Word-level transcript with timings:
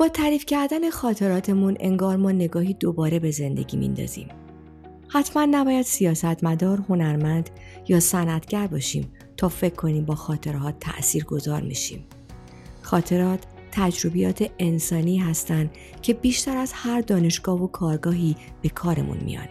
با 0.00 0.08
تعریف 0.08 0.44
کردن 0.44 0.90
خاطراتمون 0.90 1.76
انگار 1.80 2.16
ما 2.16 2.32
نگاهی 2.32 2.74
دوباره 2.74 3.18
به 3.18 3.30
زندگی 3.30 3.76
میندازیم. 3.76 4.28
حتما 5.08 5.46
نباید 5.50 5.86
سیاستمدار، 5.86 6.84
هنرمند 6.88 7.50
یا 7.88 8.00
صنعتگر 8.00 8.66
باشیم 8.66 9.12
تا 9.36 9.48
فکر 9.48 9.74
کنیم 9.74 10.04
با 10.04 10.14
خاطرات 10.14 10.74
تأثیر 10.80 11.24
گذار 11.24 11.62
میشیم. 11.62 12.04
خاطرات 12.82 13.40
تجربیات 13.72 14.50
انسانی 14.58 15.18
هستند 15.18 15.70
که 16.02 16.14
بیشتر 16.14 16.56
از 16.56 16.72
هر 16.74 17.00
دانشگاه 17.00 17.62
و 17.62 17.66
کارگاهی 17.66 18.36
به 18.62 18.68
کارمون 18.68 19.18
میان. 19.24 19.48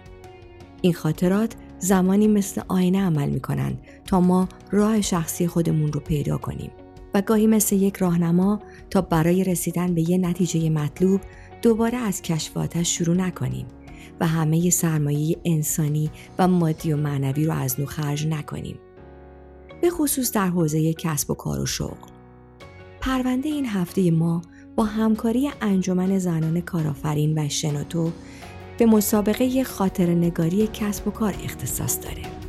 این 0.81 0.93
خاطرات 0.93 1.55
زمانی 1.79 2.27
مثل 2.27 2.61
آینه 2.67 3.01
عمل 3.01 3.29
می 3.29 3.39
کنند 3.39 3.81
تا 4.05 4.19
ما 4.19 4.49
راه 4.71 5.01
شخصی 5.01 5.47
خودمون 5.47 5.93
رو 5.93 5.99
پیدا 5.99 6.37
کنیم 6.37 6.71
و 7.13 7.21
گاهی 7.21 7.47
مثل 7.47 7.75
یک 7.75 7.97
راهنما 7.97 8.59
تا 8.89 9.01
برای 9.01 9.43
رسیدن 9.43 9.95
به 9.95 10.09
یه 10.09 10.17
نتیجه 10.17 10.69
مطلوب 10.69 11.21
دوباره 11.61 11.97
از 11.97 12.21
کشفاتش 12.21 12.97
شروع 12.97 13.15
نکنیم 13.15 13.65
و 14.19 14.27
همه 14.27 14.69
سرمایه 14.69 15.37
انسانی 15.45 16.11
و 16.39 16.47
مادی 16.47 16.93
و 16.93 16.97
معنوی 16.97 17.45
رو 17.45 17.53
از 17.53 17.79
نو 17.79 17.85
خرج 17.85 18.27
نکنیم. 18.27 18.79
به 19.81 19.89
خصوص 19.89 20.31
در 20.31 20.47
حوزه 20.47 20.93
کسب 20.93 21.31
و 21.31 21.33
کار 21.33 21.59
و 21.59 21.65
شغل. 21.65 22.09
پرونده 23.01 23.49
این 23.49 23.65
هفته 23.65 24.11
ما 24.11 24.41
با 24.75 24.83
همکاری 24.83 25.51
انجمن 25.61 26.19
زنان 26.19 26.61
کارآفرین 26.61 27.39
و 27.39 27.49
شنوتو 27.49 28.11
به 28.77 28.85
مسابقه 28.85 29.63
خاطر 29.63 30.09
نگاری 30.09 30.69
کسب 30.73 31.07
و 31.07 31.11
کار 31.11 31.35
اختصاص 31.43 31.99
داره. 32.03 32.48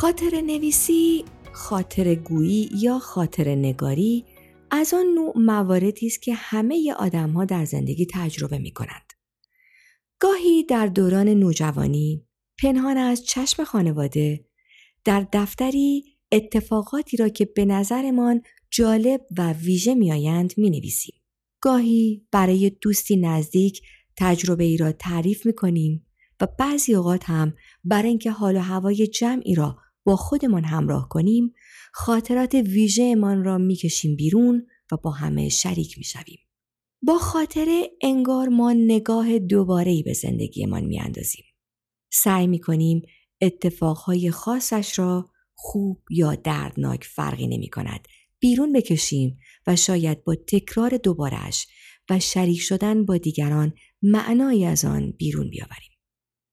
خاطر 0.00 0.40
نویسی، 0.40 1.24
خاطر 1.52 2.14
گویی 2.14 2.70
یا 2.74 2.98
خاطر 2.98 3.48
نگاری 3.54 4.24
از 4.70 4.94
آن 4.94 5.06
نوع 5.14 5.38
مواردی 5.38 6.06
است 6.06 6.22
که 6.22 6.34
همه 6.34 6.94
آدم 6.98 7.30
ها 7.30 7.44
در 7.44 7.64
زندگی 7.64 8.06
تجربه 8.10 8.58
می 8.58 8.70
کنند. 8.70 9.12
گاهی 10.18 10.62
در 10.62 10.86
دوران 10.86 11.28
نوجوانی، 11.28 12.26
پنهان 12.62 12.96
از 12.96 13.24
چشم 13.24 13.64
خانواده، 13.64 14.44
در 15.04 15.26
دفتری 15.32 16.04
اتفاقاتی 16.32 17.16
را 17.16 17.28
که 17.28 17.44
به 17.44 17.64
نظرمان 17.64 18.42
جالب 18.70 19.20
و 19.38 19.52
ویژه 19.52 19.94
می 19.94 20.12
آیند 20.12 20.52
می 20.56 20.70
نویسیم. 20.70 21.14
گاهی 21.60 22.26
برای 22.32 22.70
دوستی 22.70 23.16
نزدیک 23.16 23.82
تجربه 24.16 24.64
ای 24.64 24.76
را 24.76 24.92
تعریف 24.92 25.46
می 25.46 25.52
کنیم 25.52 26.06
و 26.40 26.48
بعضی 26.58 26.94
اوقات 26.94 27.24
هم 27.24 27.54
برای 27.84 28.08
اینکه 28.08 28.30
حال 28.30 28.56
و 28.56 28.60
هوای 28.60 29.06
جمعی 29.06 29.54
را 29.54 29.76
با 30.10 30.16
خودمان 30.16 30.64
همراه 30.64 31.08
کنیم 31.08 31.54
خاطرات 31.92 32.54
ویژهمان 32.54 33.44
را 33.44 33.58
می‌کشیم 33.58 34.16
بیرون 34.16 34.66
و 34.92 34.96
با 34.96 35.10
همه 35.10 35.48
شریک 35.48 35.98
می‌شویم. 35.98 36.38
با 37.02 37.18
خاطره 37.18 37.90
انگار 38.02 38.48
ما 38.48 38.72
نگاه 38.72 39.38
دوباره 39.38 40.02
به 40.04 40.12
زندگیمان 40.12 40.84
میاندازیم. 40.84 41.44
سعی 42.12 42.46
می‌کنیم 42.46 43.02
اتفاقهای 43.40 44.30
خاصش 44.30 44.98
را 44.98 45.30
خوب 45.54 46.02
یا 46.10 46.34
دردناک 46.34 47.04
فرقی 47.04 47.46
نمی 47.46 47.68
کند. 47.68 48.08
بیرون 48.40 48.72
بکشیم 48.72 49.38
و 49.66 49.76
شاید 49.76 50.24
با 50.24 50.34
تکرار 50.34 50.96
دوبارش 50.96 51.66
و 52.10 52.18
شریک 52.18 52.60
شدن 52.60 53.04
با 53.04 53.16
دیگران 53.16 53.72
معنایی 54.02 54.64
از 54.64 54.84
آن 54.84 55.10
بیرون 55.10 55.50
بیاوریم. 55.50 55.90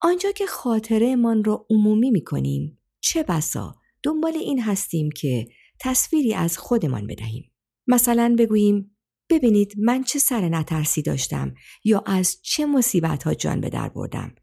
آنجا 0.02 0.32
که 0.32 0.46
خاطره 0.46 1.16
من 1.16 1.44
را 1.44 1.66
عمومی 1.70 2.12
می 2.12 2.24
کنیم 2.24 2.77
چه 3.10 3.24
بسا 3.24 3.76
دنبال 4.04 4.34
این 4.34 4.62
هستیم 4.62 5.10
که 5.12 5.48
تصویری 5.80 6.34
از 6.34 6.58
خودمان 6.58 7.08
بدهیم. 7.08 7.52
مثلا 7.88 8.36
بگوییم 8.40 8.98
ببینید 9.30 9.74
من 9.78 10.04
چه 10.04 10.20
سر 10.20 10.50
نترسی 10.50 11.02
داشتم 11.02 11.54
یا 11.84 12.04
از 12.06 12.42
چه 12.42 12.66
مصیبت 12.66 13.24
ها 13.24 13.34
جان 13.34 13.62
به 13.62 13.70
در 13.70 13.90
بردم 13.90 14.36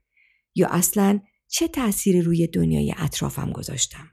یا 0.55 0.69
اصلا 0.69 1.21
چه 1.49 1.69
تأثیری 1.69 2.23
روی 2.23 2.47
دنیای 2.47 2.95
اطرافم 2.99 3.53
گذاشتم. 3.53 4.11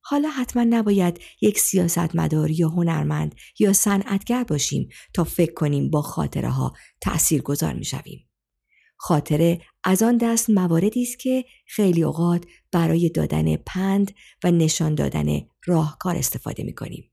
حالا 0.00 0.28
حتما 0.28 0.64
نباید 0.64 1.20
یک 1.40 1.58
سیاستمدار 1.58 2.50
یا 2.50 2.68
هنرمند 2.68 3.34
یا 3.58 3.72
صنعتگر 3.72 4.44
باشیم 4.44 4.88
تا 5.14 5.24
فکر 5.24 5.54
کنیم 5.54 5.90
با 5.90 6.02
خاطره 6.02 6.50
ها 6.50 6.72
تأثیر 7.00 7.42
گذار 7.42 7.74
می 7.74 7.84
شویم. 7.84 8.29
خاطره 9.02 9.60
از 9.84 10.02
آن 10.02 10.16
دست 10.16 10.50
مواردی 10.50 11.02
است 11.02 11.18
که 11.18 11.44
خیلی 11.66 12.02
اوقات 12.02 12.44
برای 12.72 13.08
دادن 13.08 13.56
پند 13.56 14.10
و 14.44 14.50
نشان 14.50 14.94
دادن 14.94 15.40
راهکار 15.66 16.16
استفاده 16.16 16.62
می 16.62 16.74
کنیم. 16.74 17.10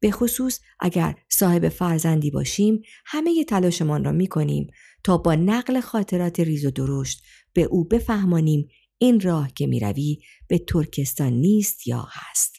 به 0.00 0.10
خصوص 0.10 0.60
اگر 0.80 1.14
صاحب 1.28 1.68
فرزندی 1.68 2.30
باشیم 2.30 2.82
همه 3.06 3.44
تلاشمان 3.44 4.04
را 4.04 4.12
می 4.12 4.26
کنیم 4.26 4.66
تا 5.04 5.18
با 5.18 5.34
نقل 5.34 5.80
خاطرات 5.80 6.40
ریز 6.40 6.64
و 6.64 6.70
درشت 6.70 7.22
به 7.52 7.62
او 7.62 7.84
بفهمانیم 7.84 8.68
این 8.98 9.20
راه 9.20 9.52
که 9.54 9.66
می 9.66 9.80
روی 9.80 10.18
به 10.48 10.58
ترکستان 10.58 11.32
نیست 11.32 11.86
یا 11.86 12.08
هست. 12.10 12.56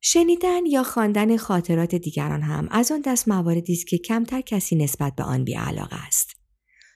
شنیدن 0.00 0.66
یا 0.66 0.82
خواندن 0.82 1.36
خاطرات 1.36 1.94
دیگران 1.94 2.42
هم 2.42 2.68
از 2.70 2.92
آن 2.92 3.00
دست 3.00 3.28
مواردی 3.28 3.72
است 3.72 3.86
که 3.86 3.98
کمتر 3.98 4.40
کسی 4.40 4.76
نسبت 4.76 5.14
به 5.14 5.22
آن 5.22 5.44
بیعلاقه 5.44 5.96
است. 6.06 6.41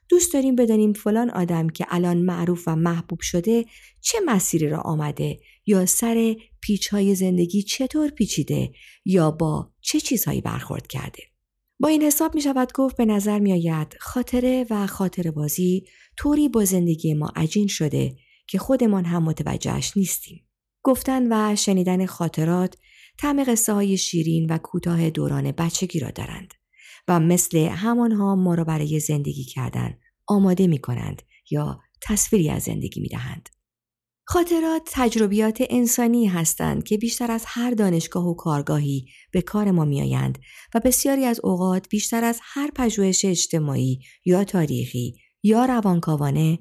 دوست 0.08 0.32
داریم 0.32 0.56
بدانیم 0.56 0.92
فلان 0.92 1.30
آدم 1.30 1.68
که 1.68 1.86
الان 1.88 2.16
معروف 2.16 2.68
و 2.68 2.76
محبوب 2.76 3.20
شده 3.20 3.64
چه 4.00 4.18
مسیری 4.26 4.68
را 4.68 4.78
آمده 4.78 5.38
یا 5.66 5.86
سر 5.86 6.36
پیچ 6.60 6.88
های 6.88 7.14
زندگی 7.14 7.62
چطور 7.62 8.10
پیچیده 8.10 8.72
یا 9.04 9.30
با 9.30 9.70
چه 9.80 10.00
چیزهایی 10.00 10.40
برخورد 10.40 10.86
کرده. 10.86 11.22
با 11.80 11.88
این 11.88 12.02
حساب 12.02 12.34
می 12.34 12.40
شود 12.40 12.72
گفت 12.72 12.96
به 12.96 13.04
نظر 13.04 13.38
می 13.38 13.52
آید 13.52 13.96
خاطره 14.00 14.66
و 14.70 14.86
خاطر 14.86 15.30
بازی 15.30 15.84
طوری 16.16 16.48
با 16.48 16.64
زندگی 16.64 17.14
ما 17.14 17.32
عجین 17.36 17.66
شده 17.66 18.16
که 18.46 18.58
خودمان 18.58 19.04
هم 19.04 19.22
متوجهش 19.22 19.96
نیستیم. 19.96 20.46
گفتن 20.82 21.26
و 21.30 21.56
شنیدن 21.56 22.06
خاطرات 22.06 22.76
طعم 23.18 23.44
قصه 23.44 23.72
های 23.72 23.96
شیرین 23.96 24.46
و 24.50 24.58
کوتاه 24.58 25.10
دوران 25.10 25.52
بچگی 25.52 26.00
را 26.00 26.10
دارند. 26.10 26.54
و 27.08 27.20
مثل 27.20 27.58
همانها 27.58 28.34
ما 28.34 28.54
را 28.54 28.64
برای 28.64 29.00
زندگی 29.00 29.44
کردن 29.44 29.98
آماده 30.26 30.66
می 30.66 30.78
کنند 30.78 31.22
یا 31.50 31.80
تصویری 32.02 32.50
از 32.50 32.62
زندگی 32.62 33.00
می 33.00 33.08
دهند. 33.08 33.48
خاطرات 34.28 34.82
تجربیات 34.92 35.62
انسانی 35.70 36.26
هستند 36.26 36.84
که 36.84 36.98
بیشتر 36.98 37.30
از 37.30 37.44
هر 37.46 37.70
دانشگاه 37.70 38.26
و 38.26 38.34
کارگاهی 38.34 39.06
به 39.32 39.42
کار 39.42 39.70
ما 39.70 39.84
میآیند 39.84 40.38
و 40.74 40.80
بسیاری 40.80 41.24
از 41.24 41.40
اوقات 41.44 41.88
بیشتر 41.88 42.24
از 42.24 42.40
هر 42.42 42.70
پژوهش 42.74 43.24
اجتماعی 43.24 44.00
یا 44.24 44.44
تاریخی 44.44 45.14
یا 45.42 45.64
روانکاوانه 45.64 46.58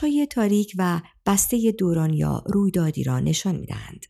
های 0.00 0.26
تاریک 0.30 0.72
و 0.78 1.00
بسته 1.26 1.72
دوران 1.78 2.12
یا 2.14 2.44
رویدادی 2.46 3.04
را 3.04 3.20
نشان 3.20 3.56
می 3.56 3.66
دهند. 3.66 4.06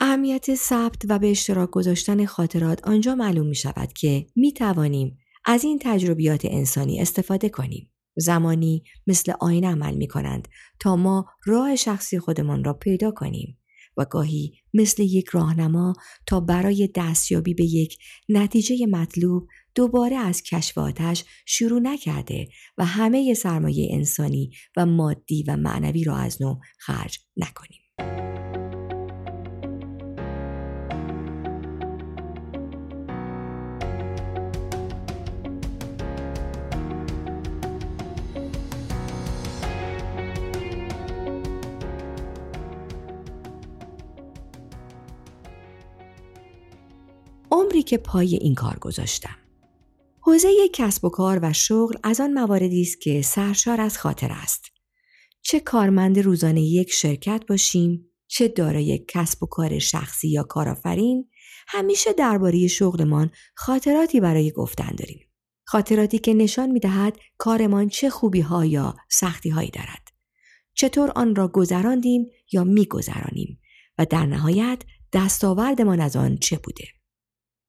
اهمیت 0.00 0.54
ثبت 0.54 1.02
و 1.08 1.18
به 1.18 1.30
اشتراک 1.30 1.70
گذاشتن 1.70 2.24
خاطرات 2.24 2.88
آنجا 2.88 3.14
معلوم 3.14 3.46
می 3.46 3.54
شود 3.54 3.92
که 3.92 4.26
می 4.36 4.52
توانیم 4.52 5.18
از 5.44 5.64
این 5.64 5.78
تجربیات 5.82 6.44
انسانی 6.44 7.00
استفاده 7.00 7.48
کنیم. 7.48 7.92
زمانی 8.16 8.82
مثل 9.06 9.32
آینه 9.40 9.68
عمل 9.68 9.94
می 9.94 10.08
کنند 10.08 10.48
تا 10.80 10.96
ما 10.96 11.26
راه 11.44 11.76
شخصی 11.76 12.18
خودمان 12.18 12.64
را 12.64 12.72
پیدا 12.72 13.10
کنیم 13.10 13.58
و 13.96 14.04
گاهی 14.04 14.52
مثل 14.74 15.02
یک 15.02 15.28
راهنما 15.28 15.94
تا 16.26 16.40
برای 16.40 16.88
دستیابی 16.94 17.54
به 17.54 17.64
یک 17.64 17.98
نتیجه 18.28 18.86
مطلوب 18.86 19.48
دوباره 19.74 20.16
از 20.16 20.42
کشف 20.42 20.78
آتش 20.78 21.24
شروع 21.46 21.80
نکرده 21.80 22.48
و 22.78 22.84
همه 22.84 23.34
سرمایه 23.34 23.88
انسانی 23.92 24.50
و 24.76 24.86
مادی 24.86 25.44
و 25.48 25.56
معنوی 25.56 26.04
را 26.04 26.16
از 26.16 26.42
نو 26.42 26.58
خرج 26.78 27.18
نکنیم. 27.36 28.35
عمری 47.76 47.82
که 47.88 47.98
پای 47.98 48.34
این 48.36 48.54
کار 48.54 48.78
گذاشتم. 48.78 49.36
حوزه 50.20 50.48
کسب 50.72 51.04
و 51.04 51.08
کار 51.08 51.38
و 51.42 51.52
شغل 51.52 51.94
از 52.02 52.20
آن 52.20 52.32
مواردی 52.32 52.82
است 52.82 53.00
که 53.00 53.22
سرشار 53.22 53.80
از 53.80 53.98
خاطر 53.98 54.32
است. 54.32 54.64
چه 55.42 55.60
کارمند 55.60 56.18
روزانه 56.18 56.62
یک 56.62 56.90
شرکت 56.90 57.42
باشیم، 57.48 58.10
چه 58.26 58.48
دارای 58.48 59.04
کسب 59.08 59.42
و 59.42 59.46
کار 59.46 59.78
شخصی 59.78 60.28
یا 60.28 60.42
کارآفرین، 60.42 61.30
همیشه 61.68 62.12
درباره 62.12 62.66
شغلمان 62.66 63.30
خاطراتی 63.54 64.20
برای 64.20 64.50
گفتن 64.50 64.94
داریم. 64.98 65.28
خاطراتی 65.64 66.18
که 66.18 66.34
نشان 66.34 66.70
می 66.70 66.80
دهد 66.80 67.18
کارمان 67.38 67.88
چه 67.88 68.10
خوبی 68.10 68.40
ها 68.40 68.64
یا 68.64 68.96
سختی 69.10 69.50
هایی 69.50 69.70
دارد. 69.70 70.08
چطور 70.74 71.12
آن 71.16 71.34
را 71.34 71.48
گذراندیم 71.48 72.26
یا 72.52 72.64
می 72.64 72.84
گذرانیم 72.84 73.60
و 73.98 74.06
در 74.10 74.26
نهایت 74.26 74.82
دستاوردمان 75.12 76.00
از 76.00 76.16
آن 76.16 76.36
چه 76.36 76.58
بوده. 76.64 76.95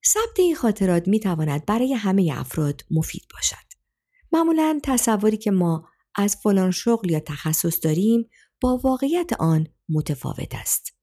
ثبت 0.08 0.40
این 0.40 0.56
خاطرات 0.56 1.08
می 1.08 1.20
تواند 1.20 1.66
برای 1.66 1.94
همه 1.94 2.34
افراد 2.36 2.86
مفید 2.92 3.24
باشد. 3.34 3.68
معمولا 4.32 4.80
تصوری 4.84 5.38
که 5.38 5.52
ما 5.52 5.90
از 6.16 6.36
فلان 6.36 6.72
شغل 6.72 7.12
یا 7.12 7.20
تخصص 7.20 7.80
داریم 7.84 8.30
با 8.62 8.78
واقعیت 8.84 9.34
آن 9.40 9.68
متفاوت 9.90 10.56
است. 10.56 10.94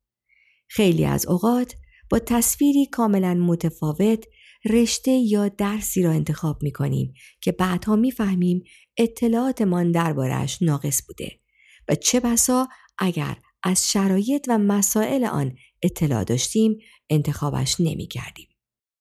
خیلی 0.68 1.04
از 1.04 1.26
اوقات 1.26 1.74
با 2.10 2.18
تصویری 2.18 2.86
کاملا 2.86 3.34
متفاوت 3.34 4.24
رشته 4.70 5.10
یا 5.10 5.48
درسی 5.48 6.02
را 6.02 6.10
انتخاب 6.10 6.62
می 6.62 6.72
کنیم 6.72 7.14
که 7.40 7.52
بعدها 7.52 7.96
می 7.96 8.10
فهمیم 8.10 8.62
اطلاعاتمان 8.96 9.92
دربارش 9.92 10.62
ناقص 10.62 11.02
بوده 11.06 11.40
و 11.88 11.94
چه 11.94 12.20
بسا 12.20 12.68
اگر 12.98 13.36
از 13.62 13.90
شرایط 13.90 14.46
و 14.48 14.58
مسائل 14.58 15.24
آن 15.24 15.56
اطلاع 15.82 16.24
داشتیم 16.24 16.78
انتخابش 17.10 17.76
نمی 17.80 18.06
کردیم. 18.06 18.53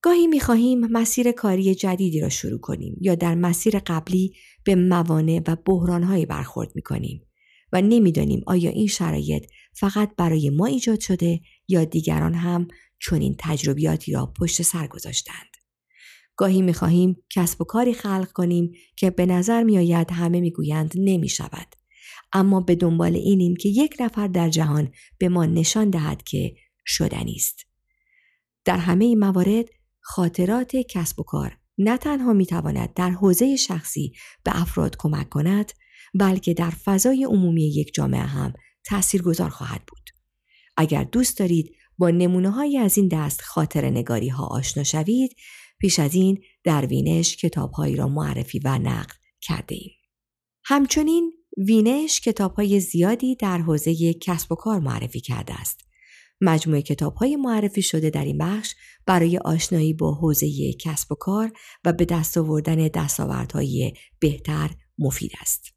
گاهی 0.03 0.27
می 0.27 0.39
خواهیم 0.39 0.79
مسیر 0.79 1.31
کاری 1.31 1.75
جدیدی 1.75 2.19
را 2.19 2.29
شروع 2.29 2.59
کنیم 2.59 2.97
یا 3.01 3.15
در 3.15 3.35
مسیر 3.35 3.79
قبلی 3.79 4.33
به 4.63 4.75
موانع 4.75 5.41
و 5.47 5.55
بحرانهایی 5.65 6.25
برخورد 6.25 6.71
می 6.75 6.81
کنیم 6.81 7.21
و 7.71 7.81
نمی‌دانیم 7.81 8.43
آیا 8.47 8.69
این 8.69 8.87
شرایط 8.87 9.45
فقط 9.73 10.15
برای 10.17 10.49
ما 10.49 10.65
ایجاد 10.65 10.99
شده 10.99 11.39
یا 11.67 11.83
دیگران 11.83 12.33
هم 12.33 12.67
چنین 12.99 13.35
تجربیاتی 13.39 14.11
را 14.11 14.33
پشت 14.39 14.61
سر 14.61 14.87
گذاشتند. 14.87 15.49
گاهی 16.35 16.61
می 16.61 16.73
خواهیم 16.73 17.15
کسب 17.29 17.61
و 17.61 17.63
کاری 17.65 17.93
خلق 17.93 18.31
کنیم 18.31 18.71
که 18.95 19.09
به 19.09 19.25
نظر 19.25 19.63
می 19.63 19.77
آید 19.77 20.11
همه 20.11 20.39
می 20.39 20.51
گویند 20.51 20.93
نمی 20.95 21.29
شود. 21.29 21.75
اما 22.33 22.61
به 22.61 22.75
دنبال 22.75 23.15
اینیم 23.15 23.55
که 23.55 23.69
یک 23.69 23.95
نفر 23.99 24.27
در 24.27 24.49
جهان 24.49 24.91
به 25.17 25.29
ما 25.29 25.45
نشان 25.45 25.89
دهد 25.89 26.23
که 26.23 26.55
شدنی 26.85 27.35
است. 27.35 27.65
در 28.65 28.77
همه 28.77 29.05
این 29.05 29.19
موارد 29.19 29.65
خاطرات 30.03 30.75
کسب 30.75 31.19
و 31.19 31.23
کار 31.23 31.57
نه 31.77 31.97
تنها 31.97 32.33
می 32.33 32.45
تواند 32.45 32.93
در 32.93 33.09
حوزه 33.09 33.55
شخصی 33.55 34.13
به 34.43 34.61
افراد 34.61 34.95
کمک 34.99 35.29
کند 35.29 35.71
بلکه 36.19 36.53
در 36.53 36.69
فضای 36.69 37.23
عمومی 37.23 37.69
یک 37.69 37.93
جامعه 37.93 38.21
هم 38.21 38.53
گذار 39.23 39.49
خواهد 39.49 39.81
بود. 39.87 40.09
اگر 40.77 41.03
دوست 41.03 41.39
دارید 41.39 41.75
با 41.97 42.09
نمونه 42.09 42.49
های 42.49 42.77
از 42.77 42.97
این 42.97 43.07
دست 43.07 43.41
خاطر 43.41 43.89
نگاری 43.89 44.29
ها 44.29 44.45
آشنا 44.45 44.83
شوید 44.83 45.35
پیش 45.79 45.99
از 45.99 46.15
این 46.15 46.43
در 46.63 46.85
وینش 46.85 47.37
کتابهایی 47.37 47.95
را 47.95 48.07
معرفی 48.07 48.59
و 48.59 48.77
نقل 48.77 49.13
کرده 49.41 49.75
ایم. 49.75 49.91
همچنین 50.65 51.33
وینش 51.57 52.21
کتاب 52.21 52.53
های 52.53 52.79
زیادی 52.79 53.35
در 53.35 53.57
حوزه 53.57 54.13
کسب 54.13 54.51
و 54.51 54.55
کار 54.55 54.79
معرفی 54.79 55.19
کرده 55.19 55.61
است 55.61 55.79
مجموعه 56.41 56.81
کتاب 56.81 57.15
های 57.15 57.35
معرفی 57.35 57.81
شده 57.81 58.09
در 58.09 58.25
این 58.25 58.37
بخش 58.37 58.75
برای 59.05 59.37
آشنایی 59.37 59.93
با 59.93 60.13
حوزه 60.13 60.73
کسب 60.73 61.11
و 61.11 61.15
کار 61.15 61.51
و 61.85 61.93
به 61.93 62.05
دست 62.05 62.37
آوردن 62.37 62.87
دستاوردهای 62.87 63.93
بهتر 64.19 64.69
مفید 64.97 65.31
است. 65.41 65.73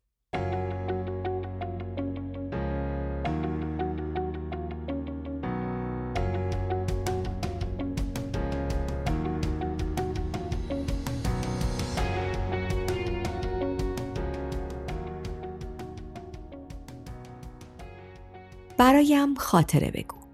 برایم 18.78 19.34
خاطره 19.34 19.90
بگو. 19.90 20.25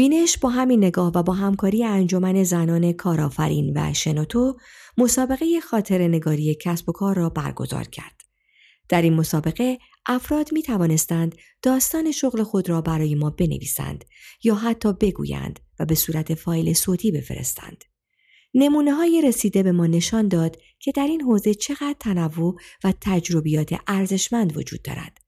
وینش 0.00 0.38
با 0.38 0.48
همین 0.48 0.84
نگاه 0.84 1.12
و 1.14 1.22
با 1.22 1.32
همکاری 1.32 1.84
انجمن 1.84 2.44
زنان 2.44 2.92
کارآفرین 2.92 3.72
و 3.76 3.92
شنوتو 3.92 4.56
مسابقه 4.98 5.60
خاطر 5.60 6.08
نگاری 6.08 6.54
کسب 6.54 6.88
و 6.88 6.92
کار 6.92 7.16
را 7.16 7.28
برگزار 7.28 7.84
کرد. 7.84 8.20
در 8.88 9.02
این 9.02 9.14
مسابقه 9.14 9.78
افراد 10.06 10.52
می 10.52 10.62
توانستند 10.62 11.34
داستان 11.62 12.12
شغل 12.12 12.42
خود 12.42 12.68
را 12.68 12.80
برای 12.80 13.14
ما 13.14 13.30
بنویسند 13.30 14.04
یا 14.44 14.54
حتی 14.54 14.92
بگویند 14.92 15.60
و 15.80 15.84
به 15.84 15.94
صورت 15.94 16.34
فایل 16.34 16.74
صوتی 16.74 17.12
بفرستند. 17.12 17.84
نمونه 18.54 18.92
های 18.92 19.22
رسیده 19.24 19.62
به 19.62 19.72
ما 19.72 19.86
نشان 19.86 20.28
داد 20.28 20.56
که 20.78 20.92
در 20.92 21.06
این 21.06 21.20
حوزه 21.20 21.54
چقدر 21.54 21.96
تنوع 22.00 22.56
و 22.84 22.92
تجربیات 23.00 23.74
ارزشمند 23.86 24.56
وجود 24.56 24.82
دارد 24.82 25.18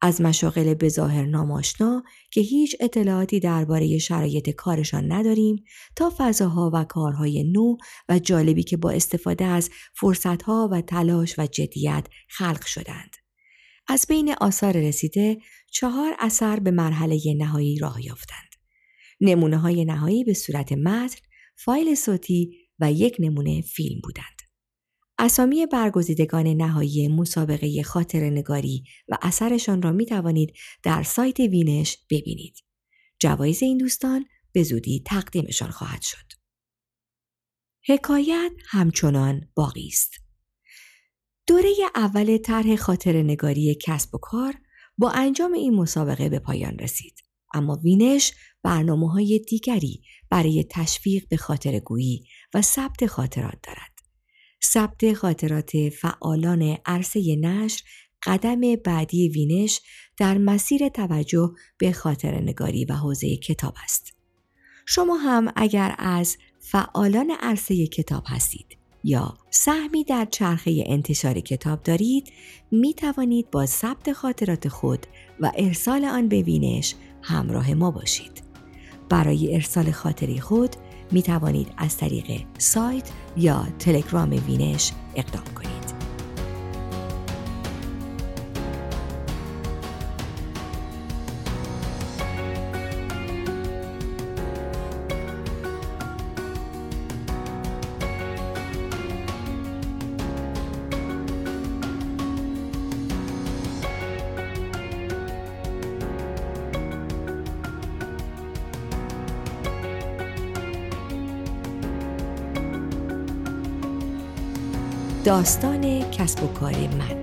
از 0.00 0.20
مشاغل 0.20 0.74
به 0.74 0.88
ظاهر 0.88 1.26
ناماشنا 1.26 2.02
که 2.30 2.40
هیچ 2.40 2.76
اطلاعاتی 2.80 3.40
درباره 3.40 3.98
شرایط 3.98 4.50
کارشان 4.50 5.12
نداریم 5.12 5.64
تا 5.96 6.12
فضاها 6.18 6.70
و 6.74 6.84
کارهای 6.84 7.44
نو 7.44 7.76
و 8.08 8.18
جالبی 8.18 8.62
که 8.62 8.76
با 8.76 8.90
استفاده 8.90 9.44
از 9.44 9.70
فرصتها 9.94 10.68
و 10.72 10.80
تلاش 10.80 11.38
و 11.38 11.46
جدیت 11.46 12.06
خلق 12.28 12.64
شدند. 12.66 13.16
از 13.88 14.06
بین 14.08 14.34
آثار 14.40 14.76
رسیده 14.76 15.38
چهار 15.72 16.14
اثر 16.18 16.60
به 16.60 16.70
مرحله 16.70 17.20
نهایی 17.36 17.78
راه 17.78 18.06
یافتند. 18.06 18.48
نمونه 19.20 19.58
های 19.58 19.84
نهایی 19.84 20.24
به 20.24 20.34
صورت 20.34 20.72
متن، 20.72 21.20
فایل 21.56 21.94
صوتی 21.94 22.58
و 22.78 22.92
یک 22.92 23.16
نمونه 23.18 23.60
فیلم 23.60 24.00
بودند. 24.02 24.37
اسامی 25.18 25.66
برگزیدگان 25.66 26.46
نهایی 26.46 27.08
مسابقه 27.08 27.82
خاطر 27.82 28.30
نگاری 28.30 28.84
و 29.08 29.18
اثرشان 29.22 29.82
را 29.82 29.92
می 29.92 30.06
توانید 30.06 30.54
در 30.82 31.02
سایت 31.02 31.40
وینش 31.40 31.96
ببینید. 32.10 32.54
جوایز 33.18 33.62
این 33.62 33.78
دوستان 33.78 34.24
به 34.52 34.62
زودی 34.62 35.02
تقدیمشان 35.06 35.70
خواهد 35.70 36.02
شد. 36.02 36.32
حکایت 37.88 38.52
همچنان 38.68 39.48
باقی 39.54 39.88
است. 39.88 40.10
دوره 41.46 41.74
اول 41.94 42.38
طرح 42.38 42.76
خاطر 42.76 43.22
نگاری 43.22 43.78
کسب 43.82 44.14
و 44.14 44.18
کار 44.18 44.54
با 44.98 45.10
انجام 45.10 45.52
این 45.52 45.74
مسابقه 45.74 46.28
به 46.28 46.38
پایان 46.38 46.78
رسید. 46.78 47.14
اما 47.54 47.80
وینش 47.84 48.32
برنامه 48.62 49.12
های 49.12 49.38
دیگری 49.38 50.02
برای 50.30 50.64
تشویق 50.70 51.28
به 51.28 51.36
خاطرگویی 51.36 52.24
و 52.54 52.62
ثبت 52.62 53.06
خاطرات 53.06 53.58
دارد. 53.62 53.97
ثبت 54.64 55.12
خاطرات 55.12 55.88
فعالان 55.88 56.78
عرصه 56.86 57.36
نشر 57.36 57.82
قدم 58.22 58.60
بعدی 58.84 59.28
وینش 59.28 59.80
در 60.16 60.38
مسیر 60.38 60.88
توجه 60.88 61.52
به 61.78 61.92
خاطر 61.92 62.40
نگاری 62.40 62.84
و 62.84 62.92
حوزه 62.92 63.36
کتاب 63.36 63.74
است. 63.84 64.14
شما 64.86 65.14
هم 65.16 65.52
اگر 65.56 65.94
از 65.98 66.36
فعالان 66.60 67.30
عرصه 67.40 67.86
کتاب 67.86 68.24
هستید 68.26 68.78
یا 69.04 69.38
سهمی 69.50 70.04
در 70.04 70.24
چرخه 70.24 70.84
انتشار 70.86 71.40
کتاب 71.40 71.82
دارید 71.82 72.32
می 72.70 72.94
توانید 72.94 73.50
با 73.50 73.66
ثبت 73.66 74.12
خاطرات 74.12 74.68
خود 74.68 75.06
و 75.40 75.52
ارسال 75.56 76.04
آن 76.04 76.28
به 76.28 76.42
وینش 76.42 76.94
همراه 77.22 77.74
ما 77.74 77.90
باشید. 77.90 78.42
برای 79.08 79.54
ارسال 79.54 79.90
خاطری 79.90 80.40
خود 80.40 80.76
می 81.12 81.22
توانید 81.22 81.72
از 81.76 81.96
طریق 81.96 82.24
سایت 82.58 83.10
یا 83.36 83.66
تلگرام 83.78 84.30
وینش 84.30 84.92
اقدام 85.16 85.44
کنید. 85.54 85.77
داستان 115.28 116.10
کسب 116.10 116.44
و 116.44 116.46
کار 116.46 116.72
من. 116.72 117.16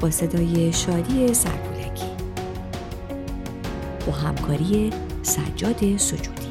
با 0.00 0.10
صدای 0.10 0.72
شادی 0.72 1.34
سرپولکی. 1.34 2.10
با 4.06 4.12
همکاری 4.12 4.90
سجاد 5.22 5.96
سجودی. 5.96 6.46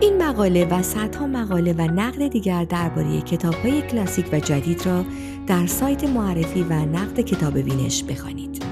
این 0.00 0.22
مقاله 0.22 0.64
و 0.64 0.82
صدها 0.82 1.26
مقاله 1.26 1.72
و 1.72 1.80
نقد 1.80 2.28
دیگر 2.28 2.64
درباره 2.64 3.20
کتاب‌های 3.20 3.82
کلاسیک 3.82 4.26
و 4.32 4.40
جدید 4.40 4.86
را 4.86 5.04
در 5.46 5.66
سایت 5.66 6.04
معرفی 6.04 6.62
و 6.62 6.72
نقد 6.72 7.20
کتاب 7.20 7.58
بینش 7.58 8.04
بخوانید. 8.04 8.67